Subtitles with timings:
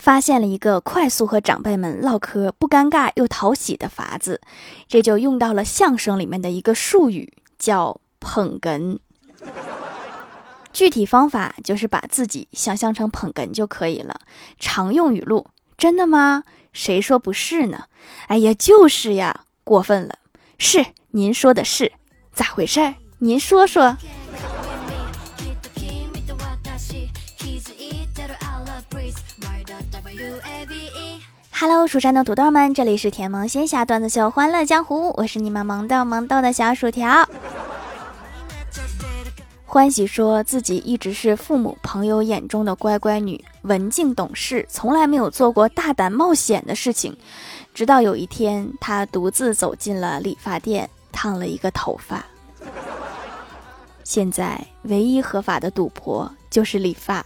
[0.00, 4.40] 发现了一个快速和长辈们唠嗑不尴尬又讨喜的法子，
[4.88, 8.98] 这就用到了相声里面的一个术语，叫捧哏。
[10.72, 14.22] 具体方法就是把自己想象成捧哏就可以了。
[14.58, 16.44] 常用语录：真的吗？
[16.72, 17.84] 谁说不是呢？
[18.28, 20.14] 哎呀，就是呀，过分了。
[20.56, 21.92] 是，您说的是，
[22.32, 22.94] 咋回事？
[23.18, 23.94] 您说说。
[31.52, 37.28] Hello，蜀山的土豆们，这里是甜萌仙侠段子秀欢乐江湖，我是你们萌豆萌豆的小薯条。
[39.64, 47.16] 欢喜说自己一直是父母朋友眼中的乖乖女，文静懂事，从来没有做过大胆冒险的事情。
[47.72, 52.24] 直到有一天，她独自走进了理发店，烫了一个头发。
[54.02, 57.24] 现在，唯一合法的赌博就是理发。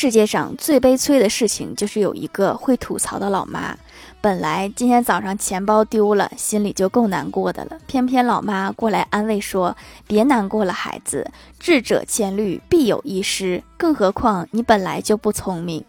[0.00, 3.76] 世界上最悲催的事情就是有一个会吐槽的老妈。
[4.20, 13.60] 本来今天早上钱包丢了，心里就够难过的了，偏偏老妈过来安慰说：“别难过了，孩子，智者千虑，必有一失。
[13.76, 15.84] 更何况你本来就不聪明。”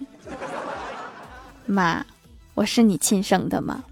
[1.68, 2.04] 妈，
[2.56, 3.84] 我是你亲生的吗？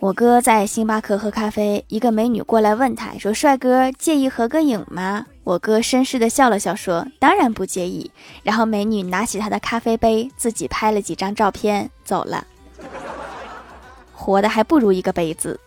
[0.00, 8.10] 我哥在星巴克喝咖啡，一个美女过来问他说：“帅哥，介意合个影吗？”我哥绅士的笑了笑说：“当然不介意。”
[8.42, 12.46] 然后美女拿起他的咖啡杯，自己拍了几张照片走了。
[14.14, 15.60] 活的还不如一个杯子。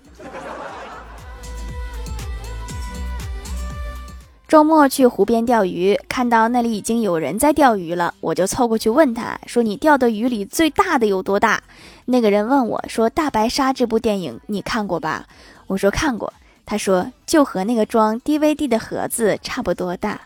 [4.48, 11.62] 周末去湖边钓鱼，看到那里已经有人在钓鱼了，我就凑过去问他说：“你钓的鱼里最大的有多大？”
[12.06, 15.26] 那个人问我说：“大白鲨这部电影你看过吧？”
[15.68, 16.34] 我说：“看过。”
[16.66, 20.20] 他说：“就和那个装 DVD 的盒子差不多大。”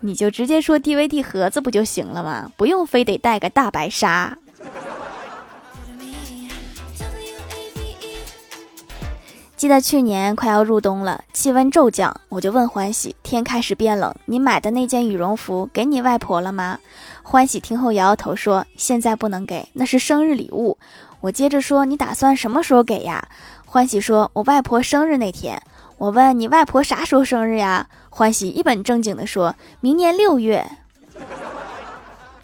[0.00, 2.50] 你就直接说 DVD 盒子不就行了吗？
[2.56, 4.36] 不用非得带个大白鲨。
[9.62, 16.80] 记得去年快要入冬了，气温骤降，我就问欢喜：“天开始变冷，你买的那件羽绒服给你外婆了吗？”
[17.22, 20.76] 欢喜听后摇摇头说：“现在不能给，那是生日礼物。”
[21.22, 23.28] 我接着说：“你打算什么时候给呀？”
[23.64, 25.62] 欢喜说：“我外婆生日那天。”
[25.96, 30.66] 我问：“你外婆啥时候生日呀？”欢喜一本正经的说：“明年六月。”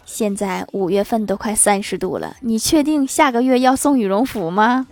[0.05, 4.87] 现在五月份都快三十度了，你确定下个月要送羽绒服吗？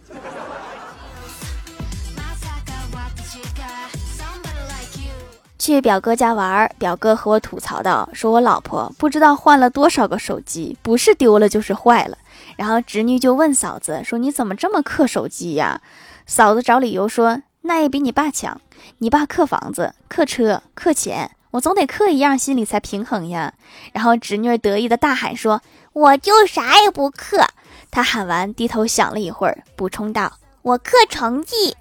[5.60, 12.18] 去表哥家玩，表哥和我吐槽道：“说我老婆不知道换了多少个手机，不是丢了就是坏了。”
[12.56, 15.82] 然后侄女就问嫂子说：“你怎么这么克手机呀？”
[16.28, 18.62] 嫂子找理由说：“那也比你爸强，
[19.00, 23.54] 你爸克房子、克车、克钱，我总得克一样，心里才平衡呀。”
[23.94, 25.62] 然后侄女得意的大喊说
[25.94, 27.46] ：“我就啥也不克。”
[27.90, 31.76] 她喊完低头想了一会儿，补充道：“我克成绩。”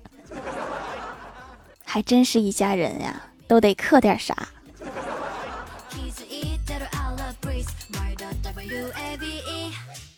[1.84, 3.22] 还真是一家人呀。
[3.46, 4.36] 都得刻点啥。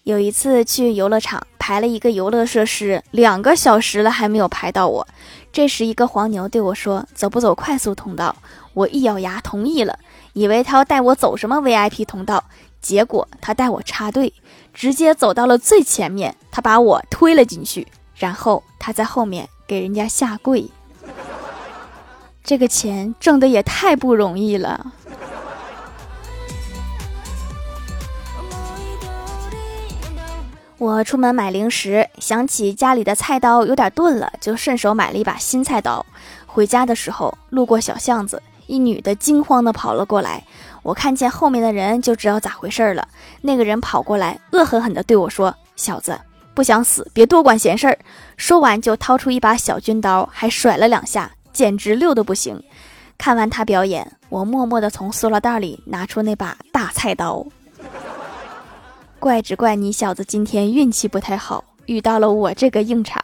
[0.04, 5.06] 有一次去游乐场排了一个游乐设施，两个小时了还没有排到我。
[5.52, 8.34] 这时一个黄牛对我说：“走不走快速通道？”
[8.72, 9.98] 我一咬牙同意了，
[10.32, 12.42] 以为他要带我走什么 VIP 通道，
[12.80, 14.32] 结果他带我插队，
[14.72, 20.70] 直接走到了最前面，他把我推了进去，然后他在后面给人家下跪。
[22.48, 24.94] 这个钱挣的也太不容易了。
[30.78, 36.06] 我出门买零食，想起家里的菜刀有点钝了，就顺手买了一把新菜刀。
[36.46, 40.42] 回家的时候，路过小巷子，一女的惊慌的跑了过来。
[40.82, 43.06] 我看见后面的人，就知道咋回事了。
[43.42, 46.18] 那个人跑过来，恶狠狠地对我说：“小子，
[46.54, 47.98] 不想死，别多管闲事儿。”
[48.38, 51.32] 说完就掏出一把小军刀，还甩了两下。
[51.58, 52.62] 简直溜的不行！
[53.18, 57.44] 看完他表演，我默默的从塑料袋里拿出那把大菜刀。
[59.18, 63.20] 怪只怪你小子今天运气不太好，遇到了我这个硬茬。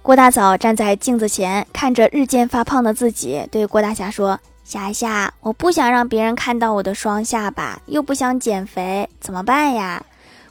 [0.00, 10.00] 郭大嫂站在镜子前，看着日渐发胖的自己，对郭大侠说：“霞霞，我不想让别人看到我的双下巴，又不想减肥，怎么办呀？”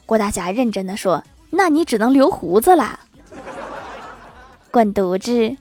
[0.04, 1.24] 郭大侠认真的说。
[1.50, 3.00] 那你只能留胡子啦，
[4.70, 5.56] 滚犊子！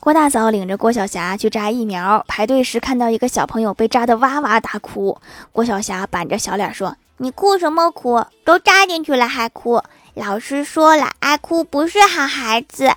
[0.00, 5.18] 郭大嫂领着郭晓霞去扎疫苗，排队时看到一个小朋友被扎得哇哇大哭。
[5.50, 8.24] 郭晓霞板着小脸说：“你哭什么哭？
[8.44, 9.82] 都扎进去了还哭？
[10.14, 12.92] 老师说了，爱哭不是好孩子。”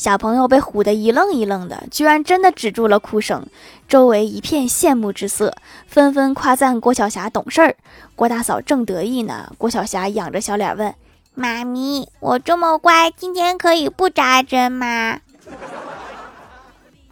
[0.00, 3.46] 小朋友被唬得一愣一愣的，居然真的止住了哭声。
[3.86, 5.54] 周围一片羡慕之色，
[5.86, 7.76] 纷纷夸赞郭晓霞懂事儿。
[8.16, 10.94] 郭大嫂正得意呢，郭晓霞仰着小脸问
[11.36, 15.20] ：“妈咪，我这么乖，今天可以不扎针吗？”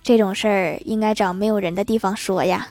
[0.03, 2.69] 这种事儿应该找没有人的地方说呀。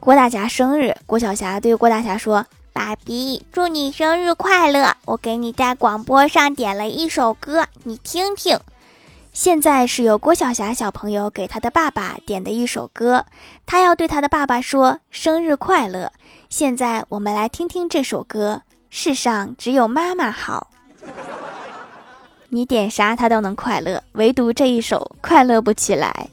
[0.00, 2.44] 郭大侠生日，郭晓霞对郭大侠说
[2.78, 4.94] ：“爸比，祝你生日快乐！
[5.06, 8.60] 我给你在广播上点了一首歌，你听听。”
[9.34, 13.26] 现在是由郭晓霞小朋友给他的爸爸点的一首歌，
[13.66, 16.12] 他要对他的爸爸说：“生日快乐！”
[16.48, 18.62] 现在我们来听听这首歌。
[18.90, 20.70] 世上只有妈妈好，
[22.48, 26.28] 你点啥他都能快乐，唯独这一首快乐不起来。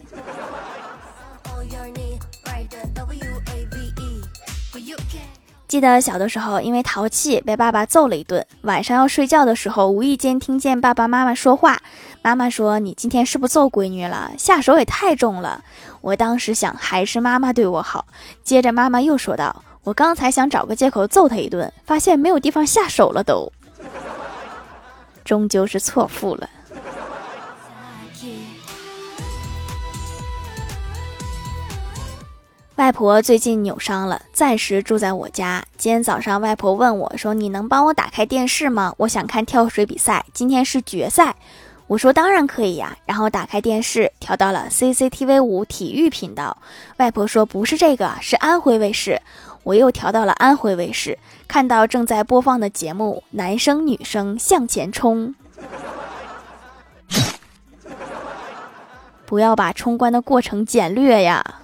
[5.76, 8.48] 记得小的时候，因为淘气被爸爸揍了一顿。
[8.62, 11.82] 晚上要睡觉的时候，无意间听见爸爸妈妈说话。
[12.22, 14.32] 妈妈说：“你今天是不是揍闺女了？
[14.38, 15.66] 下手也太重了。”
[16.00, 18.06] 我当时想，还是妈妈对我好。
[18.42, 19.64] 接着妈妈又说道。
[19.84, 23.52] 我刚才想找个借口揍他一顿，发现没有地方下手了，都，
[25.26, 26.50] 终究是错付了。
[32.76, 35.64] 外婆最近扭伤了，暂时住在我家。
[35.78, 38.94] 今天早上，外婆问我说：“你能帮我打开电视吗？
[38.98, 41.34] 我想看跳水比赛，今天是决赛。”
[41.88, 46.58] 我说：“当然可以呀。”然后打开电视，调到了 CCTV 五体育频道。
[46.98, 49.22] 外婆说：“不是这个，是安徽卫视。”
[49.64, 51.18] 我又调到了安徽卫视，
[51.48, 55.34] 看到正在播放的节目《男生女生向前冲》，
[59.26, 61.62] 不要把冲关的过程简略呀。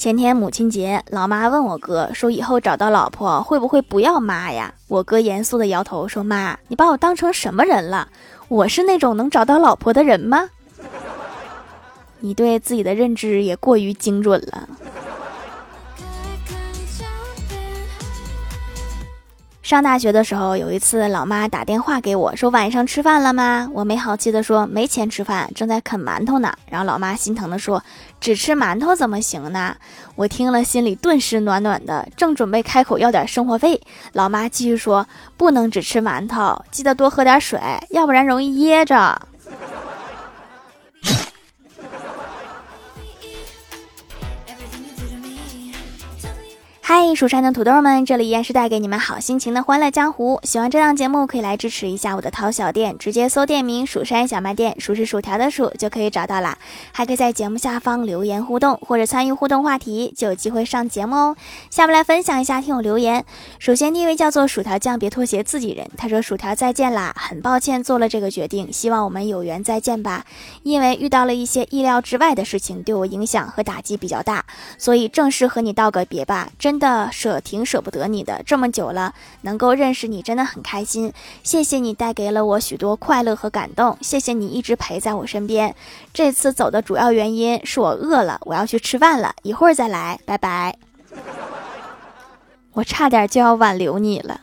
[0.00, 8.08] 前天母亲节，老妈问我哥说：“以后找到老婆会不会不要妈呀？”我哥严肃的摇头说：“妈，你把我当成什么人了？
[8.48, 10.48] 我是那种能找到老婆的人吗？”
[12.20, 14.66] 你对自己的认知也过于精准了。
[19.70, 27.80] 上大学的时候，有一次，老妈打电话给我说：“晚上吃饭了吗？”我没好气的说：“没钱吃饭，正在啃馒头呢。”然后老妈心疼的说
[28.20, 29.76] ：“只吃馒头怎么行呢？”
[30.16, 33.80] 我听了心里顿时暖暖的，正准备开口要点生活费，
[34.14, 35.06] 老妈继续说
[35.38, 39.22] ：“不能只吃馒头，记得多喝点水，要不然容易噎着。”
[46.92, 50.40] 嗨，蜀山的土豆们，这里依然是带给你们好心情的欢乐江湖。
[50.42, 56.58] 喜欢这档节目，可以来支持一下我的淘小店，直接搜店名“蜀山小卖店”，数是薯条的数就可以找到啦。
[56.90, 61.36] 还可以在节目下方留言互动，或者参与互动话题，就有机会上节目哦。
[61.70, 63.24] 下面来分享一下听友留言。
[63.60, 65.88] 首先第一位叫做薯条酱，别拖鞋自己人。
[65.96, 70.24] 他说：“薯条再见啦，很抱歉做了这个决定，希望我们有缘再见吧。
[70.64, 74.44] 因为遇到了一些意料之外的事情，对我影响和打击比较大，
[74.76, 76.48] 所以正式和你道个别吧。
[76.58, 81.12] 真。”的舍挺舍不得你的，这么久了，能够认识你真的很开心。
[81.44, 85.76] 谢谢你带给了我许多快乐和感动，谢谢你一直陪在我身边。
[86.12, 90.76] 这次走的主要原因是我饿了，我要去吃饭了，一会儿再来，拜拜。
[92.72, 94.40] 我差点就要挽留你了。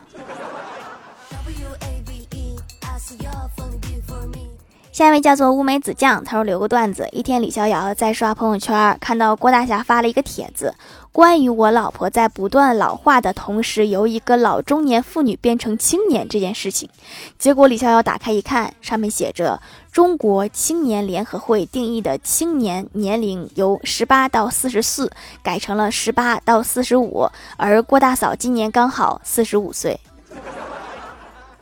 [4.98, 7.08] 下一位叫做乌梅子酱，他说留个段子。
[7.12, 10.74] 一天，李逍遥在刷朋友圈，看到郭大侠发了一个帖子，
[11.12, 16.90] 关于我老婆在不断老化的同时，由一个老中年妇女变成青年这件事情。
[17.38, 19.62] 结果李逍遥打开一看，上面写着
[19.92, 25.08] 中国青年联合会定义的青年年龄由十八到四十四
[25.44, 30.00] 改成了十八到四十五，而郭大嫂今年刚好四十五岁。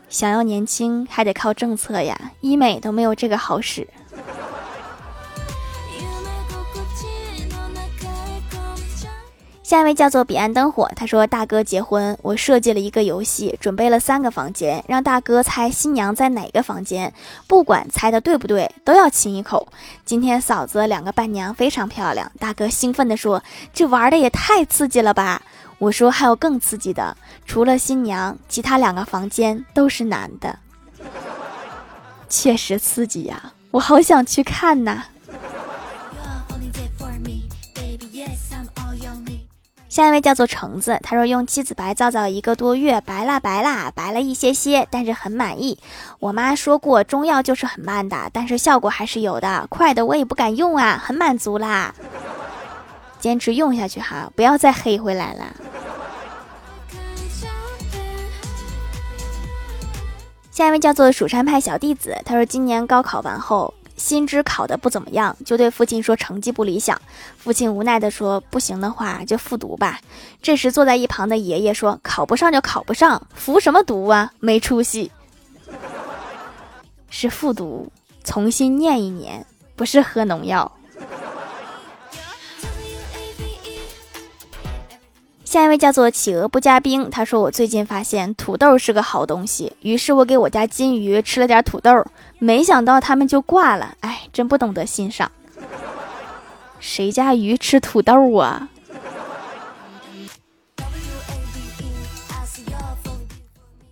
[0.08, 3.86] 想要年轻还得靠政策呀，医美都没有这个好使。
[9.66, 17.12] 下一位叫做彼岸灯火，他说：“大哥结婚，我设计了一个游戏，准备了三个房间，让大哥猜新娘在哪个房间，
[17.48, 19.66] 不管猜的对不对，都要亲一口。
[20.04, 23.42] 今天嫂子两个伴娘非常漂亮，大哥兴奋地说：
[23.74, 25.42] 这玩的也太刺激了吧！
[25.78, 30.60] 我说还有更刺激的，除了新娘，其他两个房间都是男的，
[32.28, 35.06] 确实刺激呀，我好想去看呐。”
[39.96, 45.78] 下一位叫做橙子，他说用七子白皂皂一个多月，白啦白啦，白了一些些，但是很满意。
[46.18, 51.94] 我妈说过中药就是很慢的，但是效果还是有的，快的我也不敢用啊，很满足啦。
[53.18, 55.46] 坚持用下去哈，不要再黑回来了。
[60.50, 67.00] 下一位叫做蜀山派小弟子，他说今年高考完后，心知考的不怎么样，就对父亲说成绩不理想。
[67.38, 70.00] 父亲无奈的说：“不行的话就复读吧。”
[70.42, 74.32] 这时坐在一旁的爷爷说：“考不上就考不上，复什么读啊？
[74.38, 75.10] 没出息。”
[77.08, 77.90] 是复读，
[78.24, 80.70] 重新念一年，不是喝农药。
[85.56, 92.04] 下一位叫做企鹅不加冰，他说我最近发现土豆是个好东西，于是我给我家金鱼吃了点土豆，
[92.38, 95.32] 没想到它们就挂了，哎，真不懂得欣赏。
[96.78, 98.68] 谁家鱼吃土豆啊？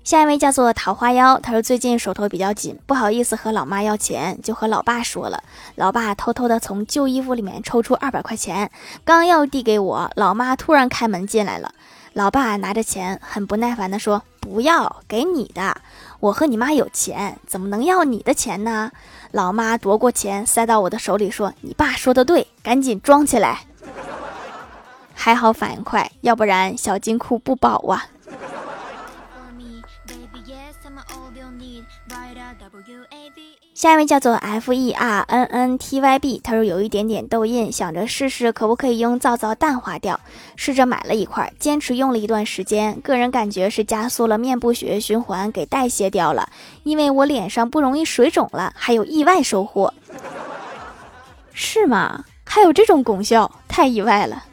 [0.04, 5.42] 下一位叫做桃花妖，他说最近手头比较紧，不好意思和老妈要钱，就和老爸说了。
[5.76, 8.70] 老爸偷偷的从旧衣服里面抽出二百块钱，
[9.02, 11.72] 刚要递给我，老妈突然开门进来了。
[12.12, 15.74] 老爸拿着钱，很不耐烦的说：“不要，给你的。
[16.20, 18.92] 我和你妈有钱，怎么能要你的钱呢？”
[19.32, 23.62] 老妈夺过钱塞到我的手里，说：“你爸说的对，赶紧装起来。”
[25.16, 28.04] 还好反应快，要不然小金库不保啊。
[33.74, 40.20] 下一位叫做 F E R N N T Y B，他说有一点点痘印，想着试试可不可以用皂皂淡化掉。
[40.54, 46.48] 试着买了一块，坚持用了一段时间，个人感觉是加速了面部血液循环，给代谢掉了。
[46.84, 49.92] 因为我脸上不容易水肿了，还有意外收获。
[51.52, 52.24] 是吗？
[52.44, 54.44] 还有这种功效，太意外了。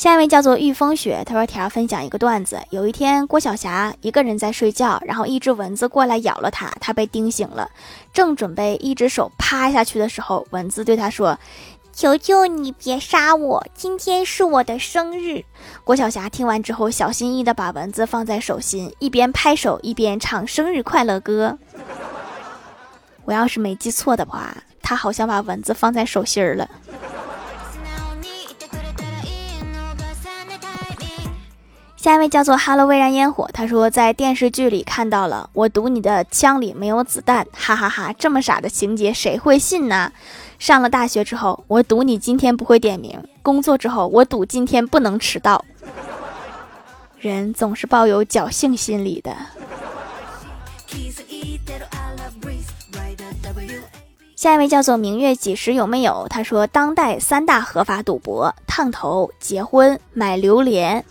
[0.00, 2.58] 下一位叫做玉风雪，他说：“条分享一个段子。
[2.70, 7.70] 有一天，郭晓霞一个人在睡觉，然后一只蚊子过来咬了她，她被叮醒了，
[8.10, 11.38] 正准备一只手趴下去的时候，蚊子对她说
[11.92, 15.44] ：‘求求你别杀我，今天是我的生日。’
[15.84, 21.58] 郭晓霞听完之后，小心翼翼地把蚊子放在手心，一边拍手一边唱生日快乐歌。
[23.26, 26.66] 我要是没记错的话，他好像把蚊子放在手心儿了。”
[32.00, 33.46] 下一位叫做哈喽，微燃烟火。
[33.52, 38.10] 他说在电视剧里看到了，我赌你的枪里没有子弹，哈哈哈！
[38.18, 40.10] 这么傻的情节谁会信呢？
[40.58, 45.62] 上了大学之后，我赌你今天不会点名；工作之后，我赌今天不能迟到。
[47.18, 49.36] 人总是抱有侥幸心理的。
[54.34, 56.26] 下一位叫做明月几时有没有？
[56.30, 61.04] 他说当代三大合法赌博：烫头、结婚、买榴莲。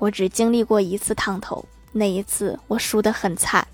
[0.00, 3.66] 我只经历过一次烫头，那一次我输得很惨。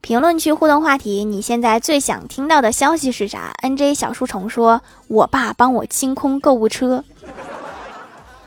[0.00, 7.04] 评论区互动话题：你现在最想听到的消息是啥？NJ 小书虫说：“我爸帮我清空购物车。”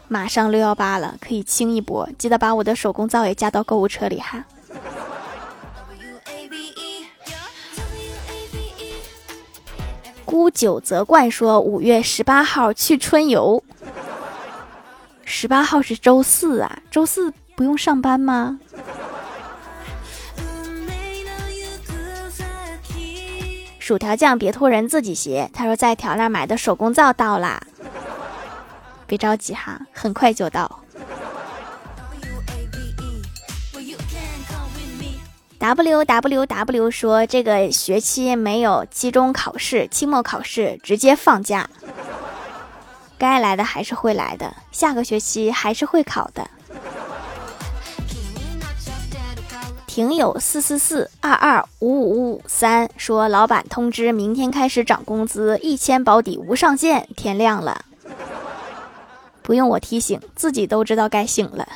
[0.09, 4.43] 马上六幺八了，可以清一波，记得把我的手工皂也加到购物车里哈。
[10.35, 13.63] 孤九泽怪说：“五月十八号去春游。
[15.23, 18.59] 十八号是周四啊，周四不用上班吗？”
[23.79, 25.49] 薯条酱别托人自己写。
[25.53, 27.65] 他说在条那买的手工皂到啦，
[29.07, 30.81] 别着急哈，很快就到。
[35.73, 41.67] W w w 说这个学期没有期中考试、期末考试，直接放假。
[43.17, 46.47] 该来的还是会来的，下个学期还是会考的。
[49.87, 57.07] 听友四四四二二五五五三说，老板通知明天开始涨工资，一千保底无上限。
[57.15, 57.85] 天亮了，
[59.41, 61.67] 不用我提醒，自己都知道该醒了。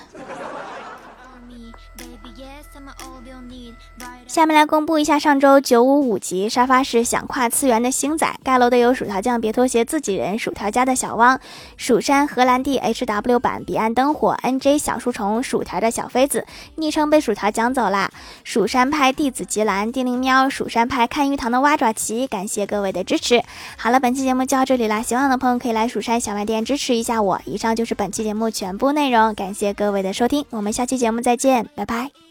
[4.30, 11.40] 下面来公布一下上周九五五级沙发是想跨次元的星仔盖楼的有薯条酱别拖鞋自己人薯条家的小汪
[11.78, 16.46] 蜀山荷兰弟 H W 版彼岸灯火 N J 小书虫薯条的小妃子
[16.76, 18.12] 昵称被薯条讲走啦
[18.44, 23.42] 蜀山派弟子吉兰叮铃喵蜀山派看鱼塘的蛙爪奇感谢各位的支持。
[23.78, 27.42] 好了，本期节目就到这里啦，喜欢的朋友可以来蜀山小卖店支持一下我。
[27.46, 32.29] 以上就是本期节目全部内容，感谢各位的收听，我们下期节目再见，拜拜。